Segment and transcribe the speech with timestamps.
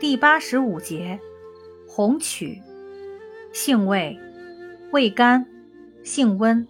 [0.00, 1.18] 第八十五节，
[1.88, 2.62] 红曲，
[3.52, 4.16] 性味，
[4.92, 5.44] 味甘，
[6.04, 6.64] 性温，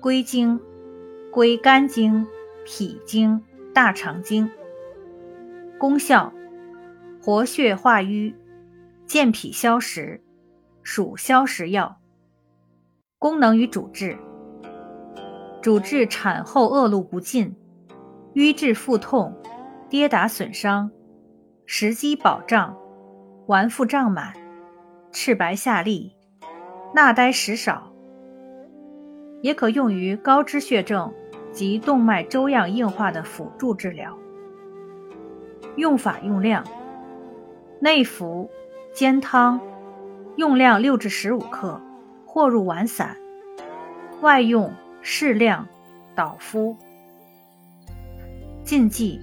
[0.00, 0.60] 归经，
[1.30, 2.26] 归肝经、
[2.64, 3.40] 脾经、
[3.72, 4.50] 大肠经。
[5.78, 6.32] 功效，
[7.22, 8.34] 活血化瘀，
[9.06, 10.20] 健脾消食，
[10.82, 12.00] 属消食药。
[13.20, 14.18] 功能与主治，
[15.62, 17.54] 主治产后恶露不尽、
[18.32, 19.32] 瘀滞腹痛、
[19.88, 20.90] 跌打损伤。
[21.66, 22.76] 食积饱胀、
[23.46, 24.34] 脘腹胀满、
[25.10, 26.12] 赤白下痢、
[26.94, 27.90] 纳呆食少，
[29.40, 31.12] 也可用于高脂血症
[31.52, 34.16] 及动脉粥样硬化的辅助治疗。
[35.76, 36.62] 用法用量：
[37.80, 38.48] 内服，
[38.92, 39.58] 煎汤，
[40.36, 41.80] 用量六至十五克，
[42.26, 43.16] 或入丸散；
[44.20, 45.66] 外用，适量，
[46.14, 46.76] 捣敷。
[48.62, 49.18] 禁忌。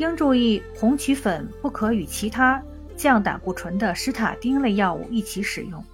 [0.00, 2.62] 应注意，红曲粉不可与其他
[2.96, 5.84] 降胆固醇的施塔丁类药物一起使用。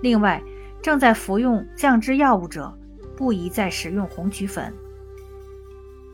[0.00, 0.42] 另外，
[0.80, 2.74] 正在服用降脂药物者，
[3.18, 4.72] 不宜再使用红曲粉。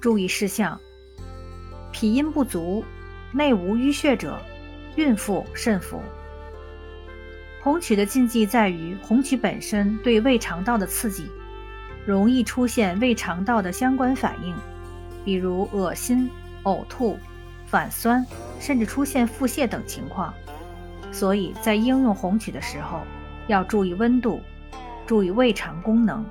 [0.01, 0.77] 注意事项：
[1.93, 2.85] 脾阴不足、
[3.31, 4.37] 内无淤血者，
[4.97, 6.03] 孕妇慎服。
[7.63, 11.29] 红曲的禁忌在于，红曲本身对胃肠道的刺激，
[12.05, 14.53] 容易出现胃肠道的相关反应，
[15.25, 16.29] 比如恶心。
[16.65, 17.19] 呕吐、
[17.67, 18.27] 反酸，
[18.59, 20.33] 甚至出现腹泻等情况，
[21.13, 23.01] 所以在应用红曲的时候，
[23.47, 24.41] 要注意温度，
[25.07, 26.25] 注意胃肠功能。